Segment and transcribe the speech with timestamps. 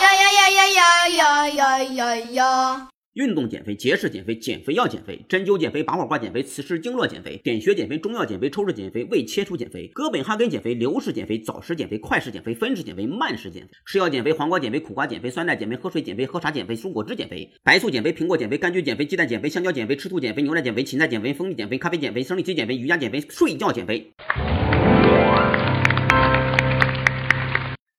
[0.00, 2.88] 呀呀呀呀呀呀呀呀呀！
[3.12, 24.10] 运动减肥，节食减肥，减肥要减肥，针灸减肥，拔火罐减肥，磁石经络减肥，点穴减肥，中药减肥，抽脂减肥，胃切除减肥，哥本哈根减肥，流式减肥，早食减肥，快式减肥，分式减肥，慢式减肥，吃药减肥，黄瓜减肥，苦瓜减肥，酸奶减肥，喝水减肥，喝茶减肥，蔬果汁减肥，白醋减肥，苹果减肥，柑橘减肥，鸡蛋减肥，香蕉减肥，吃兔减肥，牛奶减肥，芹菜减肥，蜂蜜减肥，咖啡减肥，生理期减肥，瑜伽减肥，睡觉减肥。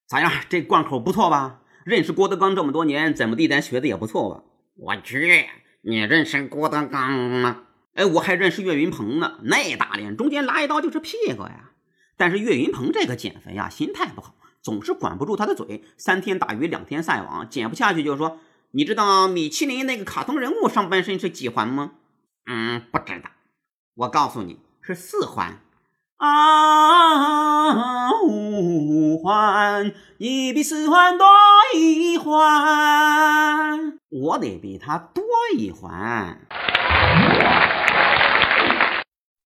[0.08, 0.32] 咋样？
[0.50, 1.60] 这罐口不错吧？
[1.86, 4.44] 认识郭德纲这么多年，怎么地咱学的也不错吧？
[4.76, 5.46] 我去，
[5.82, 7.64] 你认识郭德纲吗？
[7.94, 11.72] 哎，我还认识岳云鹏呢，那大脸中间拉一刀就是屁股呀。
[12.18, 18.40] 但是岳云鹏这个减肥呀，心态不好，总是管不住他的嘴，三天打鱼两天晒网，减不下去就说
[18.72, 21.94] ：“你知道米其林那个卡通人物上半身是几环吗？”
[22.48, 23.30] 嗯，不知道。
[23.96, 25.60] 我告诉你是四环。
[26.18, 31.28] 啊，五环，一比四环多
[31.76, 35.24] 一环，我得比他多
[35.58, 36.40] 一环。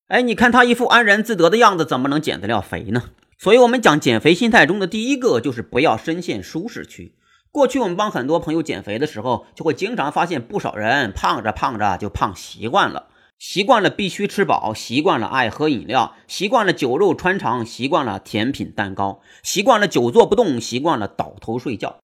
[0.08, 3.04] 哎，你看他一副安然自得的样子，怎么能减得了肥呢？
[3.40, 7.16] 所以，我们讲减肥心态中的第一个就是不要深陷舒适区。
[7.52, 13.08] 过去我们帮很多朋友减肥的时候，就会经常发现不少人胖着胖着就胖习惯了。
[13.40, 21.98] 习惯了必须吃饱，习惯了爱喝饮料，习惯了酒肉穿肠，习惯了甜品蛋糕，习惯了久坐不动，习惯了倒头睡觉。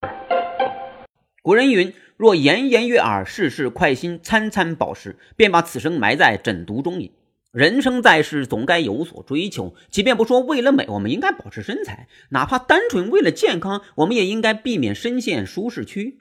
[1.42, 7.12] 古人云：“若言言悦耳，事事快心，餐餐饱食，便把此生埋在枕毒中矣。”
[7.52, 9.74] 人生在世，总该有所追求。
[9.90, 16.18] 即便不说为了美，我们应该保持身材；哪怕单纯为了健康，我们也应该避免深陷舒适区。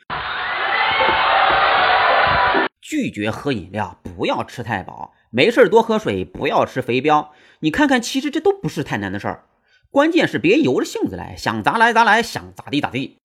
[2.84, 7.30] 拒绝喝饮料，不要吃太饱，没事多喝水，不要吃肥膘。
[7.62, 9.46] 你看看，其实这都不是太难的事儿，
[9.90, 13.20] 关键是别由着性子来，想咋来咋来，想咋地咋地。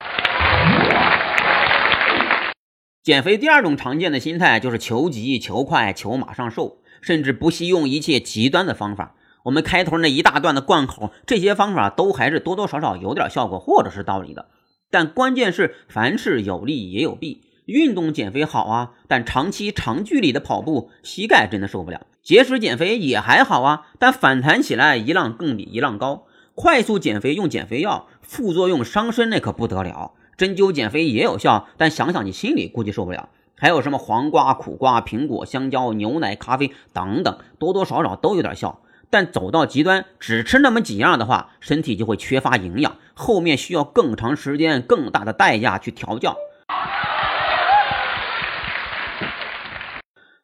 [3.02, 9.16] 减肥第二种常见的心态就是求急、求快、求马上瘦，甚至不惜用一切极端的方法。
[9.46, 14.46] 我们开头那一大段的贯口，这些方法都还是多多少少有点效果或者是道理的，
[14.88, 17.42] 但关键是凡事有利也有弊。
[17.68, 22.06] 运动减肥好啊，但长期长距离的跑步，膝盖真的受不了。
[22.22, 26.24] 节食减肥也还好啊，但反弹起来一浪更比一浪高。
[26.54, 30.12] 快速减肥用减肥药，副作用伤身那可不得了。
[30.38, 33.28] 针灸减肥也有效，但想想你心里估计受不了。
[33.54, 38.80] 还有什么黄瓜、苦瓜、苹果、香蕉、牛奶、咖啡等等，多多少少都有点效。
[39.10, 46.34] 但走到极端，只吃那么几样的话，身体就会缺乏营养，后面需要更长时间、更大的代价去调教。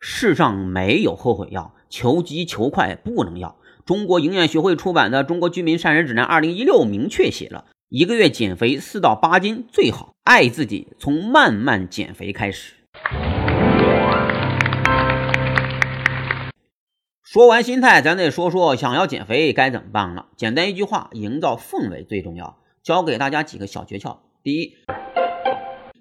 [0.07, 3.57] 世上没有后悔药，求急求快不能要。
[3.87, 10.13] 中国营养学会出版的《中国居民膳食指南二零一六》明确写了，一个月减肥四到八斤最好。
[10.23, 12.75] 爱自己，从慢慢减肥开始。
[17.23, 20.27] 说完心态，咱得说说想要减肥该怎么办了。
[20.37, 22.59] 简单一句话，营造氛围最重要。
[22.83, 24.75] 教给大家几个小诀窍：第一，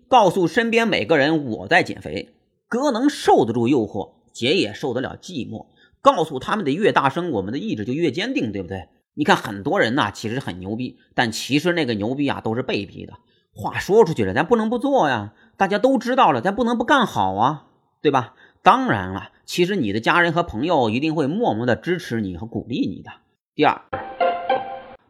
[0.10, 2.34] 告诉身边每个人我在减肥。
[2.74, 5.68] 哥能受得住诱惑，姐也受得了寂寞。
[6.02, 8.90] 告诉他们的越大声，我们的意志就越坚定，对不对？
[9.14, 13.14] 你看很多人呐，其实很牛逼，但其实那个牛逼啊，都是被逼的。
[13.54, 15.34] 话说出去了，咱不能不做呀。
[15.56, 17.68] 大家都知道了，咱不能不干好啊，
[18.02, 18.34] 对吧？
[18.64, 23.12] 当然了，其实你的家人和朋友一定会默默的支持你和鼓励你的。
[23.54, 23.84] 第二，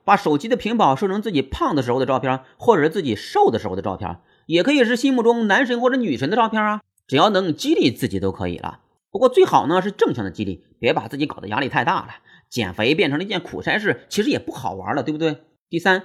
[0.04, 6.82] 把手机的屏保设成自己胖的时候的照片，或者是自己瘦的时候的照片，也可以是心目中男神或者女神的照片啊。
[7.08, 8.80] 只要能激励自己都可以了，
[9.12, 12.08] 不过最好呢是正向的激励，别把自己搞得压力太大了。
[12.50, 15.38] 减肥变成了一件苦差事，其实也不好玩了，对不对？
[15.70, 16.04] 第三，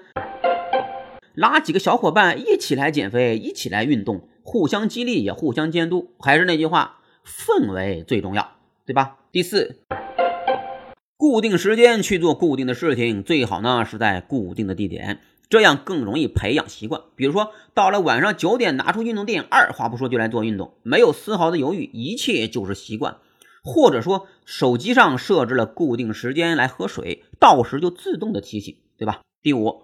[1.34, 6.14] 拉几个小伙伴一起来减肥，一起来运动，互相激励也互相监督。
[6.18, 9.18] 还是那句话，氛围最重要，对吧？
[9.30, 9.76] 第四，
[11.18, 15.20] 固定时间去做固定的事情，最好呢是在固定的地点。
[15.48, 17.02] 这样更容易培养习惯。
[17.16, 23.16] 比如说，到了晚上九点，拿出运动垫，二话不说就来做运动，没有丝毫的犹豫，一切就是习惯。
[23.64, 29.20] 或者说，手机上设置了固定时间来喝水，到时就自动的提醒，对吧？
[29.42, 29.82] 第五，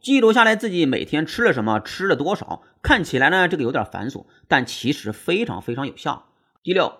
[0.00, 2.62] 记录下来自己每天吃了什么，吃了多少。
[2.82, 6.26] 看起来呢，这个有点繁琐，但其实非常非常有效。
[6.62, 6.94] 第六，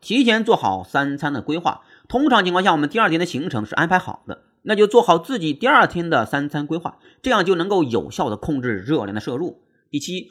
[0.00, 1.82] 提前做好三餐的规划。
[2.08, 4.42] 通常情况下，我们第二天的行程是安排好的。
[4.62, 9.60] 那就做好自己第二天的三餐规划，这样就能够有效的控制热量的摄入。
[9.90, 10.30] 第七，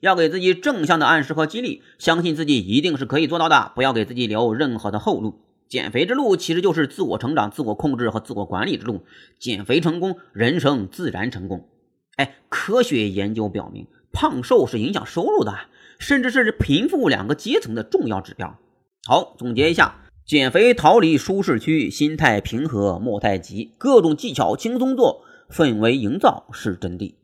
[0.00, 5.40] 要给自己正向的暗示和激励，相信自己一定是可以做到的，不要给自己留任何的后路。
[5.68, 9.04] 减肥之路其实就是自我成长、自我控制和自我管理之路，
[9.38, 11.68] 减肥成功，人生自然成功。
[12.16, 15.54] 哎，科学研究表明，胖瘦是影响收入的，
[15.98, 18.58] 甚至是贫富两个阶层的重要指标。
[19.06, 27.14] 好，总结一下，减肥逃离舒适区，心态平和莫太急，各种技巧轻松做，氛围营造是真谛。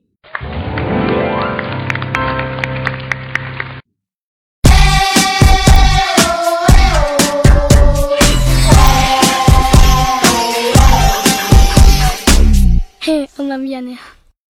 [13.01, 13.83] 嘿，我妈咪呀！